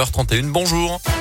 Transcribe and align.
9h31. 0.00 0.50
Bonjour. 0.52 1.19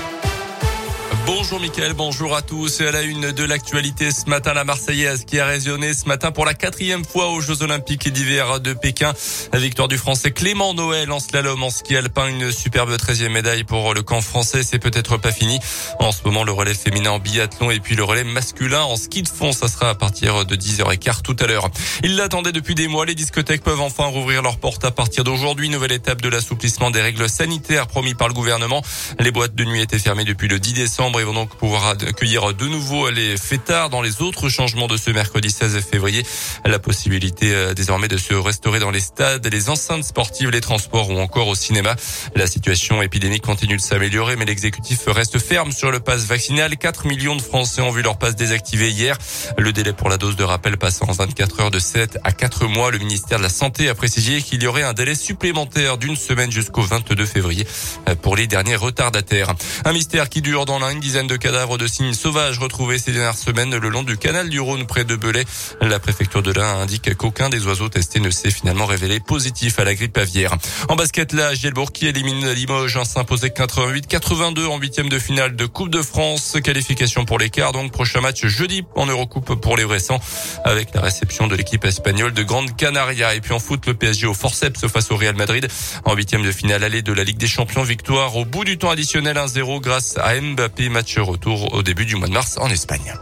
Bonjour 1.31 1.59
Mickaël, 1.59 1.93
bonjour 1.93 2.35
à 2.35 2.41
tous. 2.41 2.81
Et 2.81 2.87
à 2.87 2.91
la 2.91 3.03
une 3.03 3.31
de 3.31 3.43
l'actualité 3.43 4.09
ce 4.09 4.27
matin, 4.27 4.55
la 4.55 4.63
Marseillaise 4.63 5.25
qui 5.25 5.39
a 5.39 5.45
résonné 5.45 5.93
ce 5.93 6.07
matin 6.07 6.31
pour 6.31 6.43
la 6.43 6.55
quatrième 6.55 7.05
fois 7.05 7.29
aux 7.29 7.39
Jeux 7.39 7.61
Olympiques 7.61 8.11
d'hiver 8.11 8.59
de 8.59 8.73
Pékin. 8.73 9.13
La 9.53 9.59
victoire 9.59 9.87
du 9.87 9.99
Français 9.99 10.31
Clément 10.31 10.73
Noël 10.73 11.11
en 11.11 11.19
slalom, 11.19 11.61
en 11.61 11.69
ski 11.69 11.95
alpin, 11.95 12.25
une 12.29 12.51
superbe 12.51 12.89
13e 12.89 13.29
médaille 13.29 13.63
pour 13.63 13.93
le 13.93 14.01
camp 14.01 14.21
français. 14.21 14.63
C'est 14.63 14.79
peut-être 14.79 15.17
pas 15.17 15.31
fini. 15.31 15.59
En 15.99 16.11
ce 16.11 16.23
moment, 16.25 16.43
le 16.43 16.51
relais 16.51 16.73
féminin 16.73 17.11
en 17.11 17.19
biathlon 17.19 17.69
et 17.69 17.79
puis 17.79 17.95
le 17.95 18.03
relais 18.03 18.23
masculin 18.23 18.81
en 18.81 18.95
ski 18.95 19.21
de 19.21 19.27
fond. 19.27 19.51
Ça 19.51 19.67
sera 19.67 19.91
à 19.91 19.95
partir 19.95 20.45
de 20.45 20.55
10h15 20.55 21.21
tout 21.21 21.35
à 21.41 21.45
l'heure. 21.45 21.69
Ils 22.03 22.15
l'attendaient 22.15 22.53
depuis 22.53 22.73
des 22.73 22.87
mois. 22.87 23.05
Les 23.05 23.13
discothèques 23.13 23.61
peuvent 23.61 23.81
enfin 23.81 24.05
rouvrir 24.05 24.41
leurs 24.41 24.57
portes 24.57 24.83
à 24.83 24.89
partir 24.89 25.23
d'aujourd'hui. 25.23 25.69
Nouvelle 25.69 25.91
étape 25.91 26.23
de 26.23 26.29
l'assouplissement 26.29 26.89
des 26.89 27.01
règles 27.01 27.29
sanitaires 27.29 27.85
promis 27.85 28.15
par 28.15 28.29
le 28.29 28.33
gouvernement. 28.33 28.81
Les 29.19 29.29
boîtes 29.29 29.53
de 29.53 29.63
nuit 29.63 29.81
étaient 29.81 29.99
fermées 29.99 30.25
depuis 30.25 30.47
le 30.47 30.57
10 30.57 30.73
décembre 30.73 31.18
et 31.19 31.23
vont 31.23 31.33
donc 31.33 31.55
pouvoir 31.55 31.87
accueillir 31.87 32.53
de 32.53 32.67
nouveau 32.67 33.09
les 33.09 33.37
fêtards 33.37 33.89
dans 33.89 34.01
les 34.01 34.21
autres 34.21 34.49
changements 34.49 34.87
de 34.87 34.97
ce 34.97 35.11
mercredi 35.11 35.51
16 35.51 35.79
février. 35.81 36.25
La 36.65 36.79
possibilité 36.79 37.53
euh, 37.53 37.73
désormais 37.73 38.07
de 38.07 38.17
se 38.17 38.33
restaurer 38.33 38.79
dans 38.79 38.91
les 38.91 38.99
stades, 38.99 39.45
les 39.47 39.69
enceintes 39.69 40.03
sportives, 40.03 40.49
les 40.49 40.61
transports 40.61 41.09
ou 41.09 41.17
encore 41.19 41.47
au 41.47 41.55
cinéma. 41.55 41.95
La 42.35 42.47
situation 42.47 43.01
épidémique 43.01 43.43
continue 43.43 43.77
de 43.77 43.81
s'améliorer, 43.81 44.35
mais 44.35 44.45
l'exécutif 44.45 45.01
reste 45.07 45.39
ferme 45.39 45.71
sur 45.71 45.91
le 45.91 45.99
pass 45.99 46.25
vaccinal. 46.25 46.77
4 46.77 47.07
millions 47.07 47.35
de 47.35 47.41
Français 47.41 47.81
ont 47.81 47.91
vu 47.91 48.01
leur 48.01 48.17
passe 48.17 48.35
désactivé 48.35 48.89
hier. 48.89 49.17
Le 49.57 49.73
délai 49.73 49.93
pour 49.93 50.09
la 50.09 50.17
dose 50.17 50.35
de 50.35 50.43
rappel 50.43 50.77
passe 50.77 51.01
en 51.01 51.11
24 51.11 51.61
heures 51.61 51.71
de 51.71 51.79
7 51.79 52.19
à 52.23 52.31
4 52.31 52.67
mois. 52.67 52.91
Le 52.91 52.99
ministère 52.99 53.37
de 53.37 53.43
la 53.43 53.49
Santé 53.49 53.89
a 53.89 53.95
précisé 53.95 54.41
qu'il 54.41 54.61
y 54.63 54.67
aurait 54.67 54.83
un 54.83 54.93
délai 54.93 55.15
supplémentaire 55.15 55.97
d'une 55.97 56.15
semaine 56.15 56.51
jusqu'au 56.51 56.81
22 56.81 57.25
février 57.25 57.67
euh, 58.07 58.15
pour 58.15 58.35
les 58.35 58.47
derniers 58.47 58.75
retardataires. 58.75 59.53
Un 59.85 59.93
mystère 59.93 60.29
qui 60.29 60.41
dure 60.41 60.65
dans 60.65 60.79
l'un 60.79 60.93
de 61.09 61.37
cadavres 61.37 61.79
de 61.79 61.87
signes 61.87 62.13
sauvages 62.13 62.59
retrouvés 62.59 62.99
ces 62.99 63.11
dernières 63.11 63.35
semaines 63.35 63.75
le 63.75 63.89
long 63.89 64.03
du 64.03 64.15
canal 64.15 64.47
du 64.47 64.59
Rhône 64.59 64.85
près 64.85 65.05
de 65.05 65.15
Belay. 65.15 65.43
La 65.81 65.99
préfecture 65.99 66.43
de 66.43 66.51
l'Ain 66.51 66.81
indique 66.81 67.15
qu'aucun 67.15 67.49
des 67.49 67.65
oiseaux 67.65 67.89
testés 67.89 68.19
ne 68.19 68.29
s'est 68.29 68.51
finalement 68.51 68.85
révélé 68.85 69.19
positif 69.19 69.79
à 69.79 69.85
la 69.85 69.95
grippe 69.95 70.17
aviaire. 70.17 70.55
En 70.87 70.95
basket, 70.95 71.33
là, 71.33 71.55
Gielbourg 71.55 71.91
qui 71.91 72.05
élimine 72.05 72.51
Limoges, 72.51 72.95
hein, 72.97 73.05
s'imposait 73.05 73.47
88-82 73.47 74.67
en 74.67 74.77
huitième 74.77 75.09
de 75.09 75.17
finale 75.17 75.55
de 75.55 75.65
Coupe 75.65 75.89
de 75.89 76.03
France. 76.03 76.57
Qualification 76.63 77.25
pour 77.25 77.39
l'écart. 77.39 77.71
Donc, 77.71 77.91
prochain 77.91 78.21
match 78.21 78.45
jeudi 78.45 78.83
en 78.95 79.07
Eurocoupe 79.07 79.55
pour 79.59 79.77
les 79.77 79.85
récents 79.85 80.19
avec 80.63 80.93
la 80.93 81.01
réception 81.01 81.47
de 81.47 81.55
l'équipe 81.55 81.83
espagnole 81.85 82.33
de 82.33 82.43
Grande 82.43 82.75
Canaria. 82.75 83.33
Et 83.33 83.41
puis 83.41 83.53
en 83.53 83.59
foot, 83.59 83.87
le 83.87 83.95
PSG 83.95 84.27
au 84.27 84.35
forceps 84.35 84.85
face 84.87 85.09
au 85.09 85.17
Real 85.17 85.35
Madrid 85.35 85.67
en 86.05 86.13
huitième 86.13 86.43
de 86.43 86.51
finale 86.51 86.83
allée 86.83 87.01
de 87.01 87.13
la 87.13 87.23
Ligue 87.23 87.37
des 87.37 87.47
Champions. 87.47 87.81
Victoire 87.81 88.35
au 88.35 88.45
bout 88.45 88.63
du 88.63 88.77
temps 88.77 88.91
additionnel 88.91 89.37
1-0 89.37 89.81
grâce 89.81 90.15
à 90.17 90.39
Mbappé. 90.39 90.88
Match 90.89 91.17
retour 91.19 91.73
au 91.73 91.83
début 91.83 92.05
du 92.05 92.15
mois 92.15 92.27
de 92.27 92.33
mars 92.33 92.57
en 92.57 92.67
Espagne. 92.69 93.13